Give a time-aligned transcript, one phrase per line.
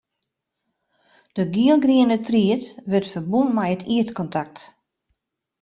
[1.35, 4.57] De gielgriene tried wurdt ferbûn mei it ierdkontakt.